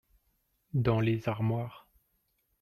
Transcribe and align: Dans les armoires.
Dans 0.73 0.99
les 0.99 1.29
armoires. 1.29 1.87